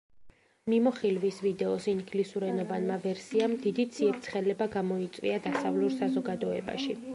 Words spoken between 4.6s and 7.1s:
გამოიწვია დასავლურ საზოგადოებაში.